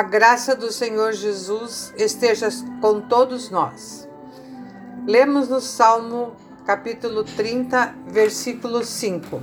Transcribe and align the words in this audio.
A 0.00 0.02
graça 0.02 0.56
do 0.56 0.72
Senhor 0.72 1.12
Jesus 1.12 1.92
esteja 1.94 2.48
com 2.80 3.02
todos 3.02 3.50
nós. 3.50 4.08
Lemos 5.06 5.50
no 5.50 5.60
Salmo 5.60 6.34
capítulo 6.64 7.22
30, 7.22 7.96
versículo 8.06 8.82
5. 8.82 9.42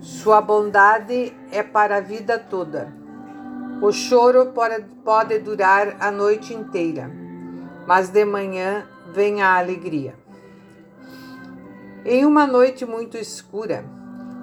Sua 0.00 0.40
bondade 0.40 1.36
é 1.50 1.60
para 1.60 1.96
a 1.96 2.00
vida 2.00 2.38
toda. 2.38 2.94
O 3.82 3.90
choro 3.90 4.52
pode, 5.04 5.40
durar 5.40 5.96
a 5.98 6.12
noite 6.12 6.54
inteira, 6.54 7.10
mas 7.84 8.10
de 8.10 8.24
manhã 8.24 8.86
vem 9.12 9.42
a 9.42 9.58
alegria. 9.58 10.14
Em 12.04 12.24
uma 12.24 12.46
noite 12.46 12.86
muito 12.86 13.16
escura, 13.16 13.84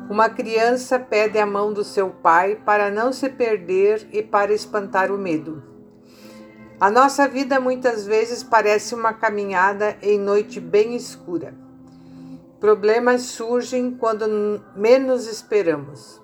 uma 0.09 0.27
criança 0.27 0.97
pede 0.97 1.37
a 1.37 1.45
mão 1.45 1.71
do 1.71 1.83
seu 1.83 2.09
pai 2.09 2.59
para 2.65 2.89
não 2.89 3.13
se 3.13 3.29
perder 3.29 4.07
e 4.11 4.23
para 4.23 4.51
espantar 4.51 5.11
o 5.11 5.17
medo. 5.19 5.61
A 6.79 6.89
nossa 6.89 7.27
vida 7.27 7.59
muitas 7.59 8.07
vezes 8.07 8.41
parece 8.41 8.95
uma 8.95 9.13
caminhada 9.13 9.95
em 10.01 10.17
noite 10.17 10.59
bem 10.59 10.95
escura. 10.95 11.53
Problemas 12.59 13.21
surgem 13.21 13.91
quando 13.91 14.59
menos 14.75 15.27
esperamos. 15.27 16.19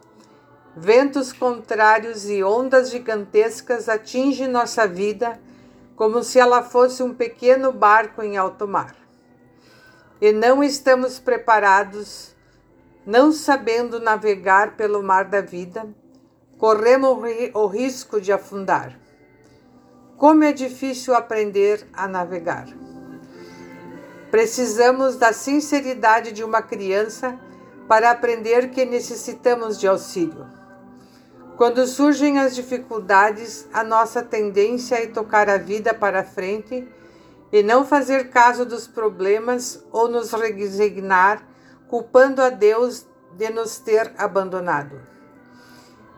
Ventos 0.76 1.31
contrários 1.31 2.27
e 2.27 2.43
ondas 2.43 2.90
gigantescas 2.90 3.88
atingem 3.88 4.48
nossa 4.48 4.88
vida 4.88 5.40
como 5.95 6.23
se 6.23 6.40
ela 6.40 6.63
fosse 6.63 7.04
um 7.04 7.13
pequeno 7.13 7.71
barco 7.71 8.23
em 8.23 8.35
alto 8.35 8.67
mar. 8.67 8.95
E 10.20 10.32
não 10.32 10.63
estamos 10.63 11.20
preparados 11.20 12.35
não 13.05 13.31
sabendo 13.31 13.99
navegar 13.99 14.75
pelo 14.75 15.03
mar 15.03 15.25
da 15.25 15.41
vida, 15.41 15.87
corremos 16.57 17.17
o 17.53 17.67
risco 17.67 18.20
de 18.20 18.31
afundar. 18.31 18.99
Como 20.17 20.43
é 20.43 20.51
difícil 20.51 21.13
aprender 21.13 21.85
a 21.93 22.07
navegar. 22.07 22.67
Precisamos 24.31 25.17
da 25.17 25.31
sinceridade 25.31 26.31
de 26.31 26.43
uma 26.43 26.61
criança 26.61 27.39
para 27.87 28.09
aprender 28.09 28.71
que 28.71 28.85
necessitamos 28.85 29.79
de 29.79 29.87
auxílio. 29.87 30.48
Quando 31.57 31.85
surgem 31.85 32.39
as 32.39 32.55
dificuldades, 32.55 33.67
a 33.71 33.83
nossa 33.83 34.21
tendência 34.21 34.95
é 34.95 35.07
tocar 35.07 35.49
a 35.49 35.57
vida 35.57 35.93
para 35.93 36.23
frente 36.23 36.87
e 37.51 37.63
não 37.63 37.85
fazer 37.85 38.29
caso 38.29 38.65
dos 38.65 38.87
problemas 38.87 39.85
ou 39.91 40.09
nos 40.09 40.33
resignar 40.33 41.48
culpando 41.88 42.41
a 42.41 42.50
Deus 42.50 43.05
de 43.38 43.50
nos 43.50 43.78
ter 43.78 44.14
abandonado. 44.18 45.00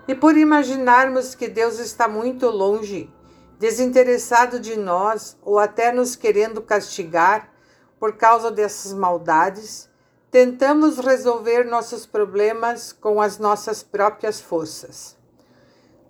E 0.08 0.16
por 0.16 0.38
imaginarmos 0.38 1.36
que 1.36 1.48
Deus 1.48 1.80
está 1.80 2.08
muito 2.08 2.48
longe, 2.48 3.14
desinteressado 3.60 4.60
de 4.60 4.78
nós 4.78 5.38
ou 5.42 5.60
até 5.60 5.92
nos 5.92 6.16
querendo 6.16 6.62
castigar 6.62 7.52
por 8.00 8.16
causa 8.16 8.50
dessas 8.50 8.94
maldades, 8.94 9.90
tentamos 10.32 11.00
resolver 11.00 11.66
nossos 11.66 12.06
problemas 12.06 12.94
com 12.94 13.20
as 13.20 13.38
nossas 13.38 13.84
próprias 13.84 14.40
forças. 14.40 15.18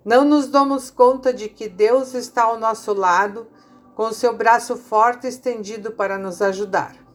Não 0.04 0.24
nos 0.24 0.46
damos 0.46 0.90
conta 0.90 1.32
de 1.32 1.48
que 1.48 1.68
Deus 1.68 2.14
está 2.14 2.44
ao 2.44 2.58
nosso 2.58 2.92
lado, 2.92 3.48
com 3.96 4.12
seu 4.12 4.36
braço 4.36 4.76
forte 4.76 5.26
estendido 5.26 5.90
para 5.90 6.16
nos 6.16 6.40
ajudar 6.40 7.07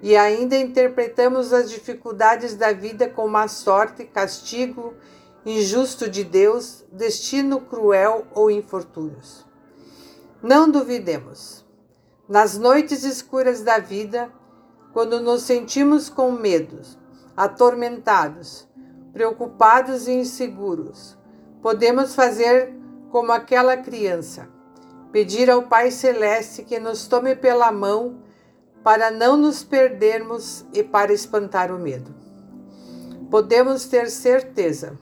e 0.00 0.16
ainda 0.16 0.56
interpretamos 0.56 1.52
as 1.52 1.70
dificuldades 1.70 2.54
da 2.54 2.72
vida 2.72 3.08
como 3.08 3.36
a 3.36 3.48
sorte, 3.48 4.04
castigo 4.04 4.94
injusto 5.44 6.08
de 6.08 6.24
Deus, 6.24 6.84
destino 6.92 7.60
cruel 7.60 8.26
ou 8.34 8.50
infortúnios. 8.50 9.46
Não 10.42 10.70
duvidemos. 10.70 11.64
Nas 12.28 12.58
noites 12.58 13.04
escuras 13.04 13.62
da 13.62 13.78
vida, 13.78 14.30
quando 14.92 15.20
nos 15.20 15.42
sentimos 15.42 16.08
com 16.08 16.30
medos, 16.30 16.98
atormentados, 17.36 18.68
preocupados 19.12 20.06
e 20.06 20.12
inseguros, 20.12 21.16
podemos 21.62 22.14
fazer 22.14 22.74
como 23.10 23.32
aquela 23.32 23.76
criança, 23.76 24.48
pedir 25.10 25.50
ao 25.50 25.62
Pai 25.62 25.90
Celeste 25.90 26.62
que 26.62 26.78
nos 26.78 27.06
tome 27.06 27.34
pela 27.34 27.72
mão 27.72 28.22
para 28.82 29.10
não 29.10 29.36
nos 29.36 29.62
perdermos 29.62 30.64
e 30.72 30.82
para 30.82 31.12
espantar 31.12 31.70
o 31.72 31.78
medo. 31.78 32.14
Podemos 33.30 33.86
ter 33.86 34.10
certeza, 34.10 34.98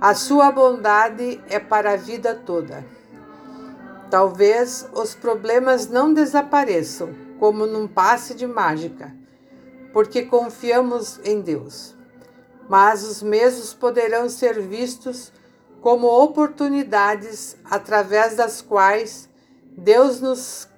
a 0.00 0.14
sua 0.14 0.50
bondade 0.50 1.42
é 1.48 1.58
para 1.58 1.92
a 1.92 1.96
vida 1.96 2.34
toda. 2.34 2.84
Talvez 4.10 4.88
os 4.94 5.14
problemas 5.14 5.88
não 5.88 6.14
desapareçam 6.14 7.14
como 7.38 7.66
num 7.66 7.86
passe 7.86 8.34
de 8.34 8.46
mágica, 8.46 9.14
porque 9.92 10.22
confiamos 10.22 11.20
em 11.24 11.40
Deus. 11.40 11.94
Mas 12.68 13.02
os 13.02 13.22
mesmos 13.22 13.74
poderão 13.74 14.28
ser 14.28 14.60
vistos 14.60 15.32
como 15.80 16.06
oportunidades 16.06 17.56
através 17.64 18.36
das 18.36 18.62
quais 18.62 19.28
Deus 19.76 20.20
nos 20.20 20.68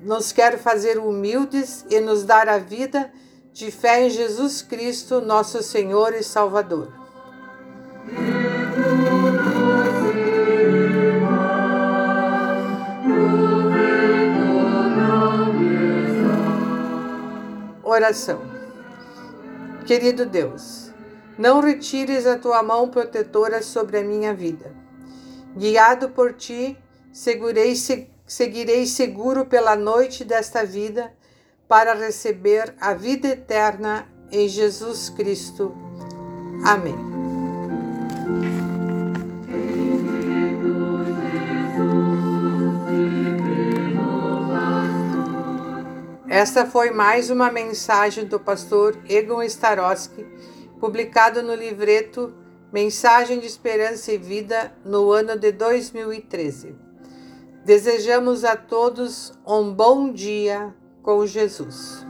nos 0.00 0.32
quer 0.32 0.58
fazer 0.58 0.98
humildes 0.98 1.84
e 1.90 2.00
nos 2.00 2.24
dar 2.24 2.48
a 2.48 2.58
vida 2.58 3.12
de 3.52 3.70
fé 3.70 4.06
em 4.06 4.10
Jesus 4.10 4.62
Cristo, 4.62 5.20
nosso 5.20 5.62
Senhor 5.62 6.12
e 6.14 6.22
Salvador. 6.22 6.92
Oração. 17.82 18.40
Querido 19.86 20.26
Deus, 20.26 20.90
não 21.38 21.60
retires 21.60 22.26
a 22.26 22.38
tua 22.38 22.62
mão 22.62 22.88
protetora 22.88 23.62
sobre 23.62 23.98
a 23.98 24.02
minha 24.02 24.34
vida. 24.34 24.72
Guiado 25.56 26.08
por 26.08 26.32
ti, 26.32 26.76
segurei 27.12 27.76
seguirei 28.34 28.84
seguro 28.84 29.46
pela 29.46 29.76
noite 29.76 30.24
desta 30.24 30.64
vida 30.64 31.14
para 31.68 31.94
receber 31.94 32.74
a 32.80 32.92
vida 32.92 33.28
eterna 33.28 34.08
em 34.28 34.48
Jesus 34.48 35.08
Cristo. 35.08 35.72
Amém. 36.66 36.96
Esta 46.28 46.66
foi 46.66 46.90
mais 46.90 47.30
uma 47.30 47.52
mensagem 47.52 48.24
do 48.24 48.40
pastor 48.40 48.98
Egon 49.08 49.44
Starosky, 49.44 50.26
publicado 50.80 51.40
no 51.40 51.54
livreto 51.54 52.34
Mensagem 52.72 53.38
de 53.38 53.46
Esperança 53.46 54.10
e 54.10 54.18
Vida 54.18 54.74
no 54.84 55.12
ano 55.12 55.38
de 55.38 55.52
2013. 55.52 56.93
Desejamos 57.64 58.44
a 58.44 58.56
todos 58.56 59.32
um 59.46 59.72
bom 59.72 60.12
dia 60.12 60.74
com 61.02 61.26
Jesus. 61.26 62.04